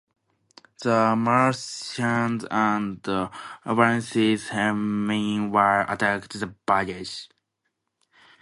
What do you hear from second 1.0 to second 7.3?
Murcians and Valencians meanwhile attacked the baggage.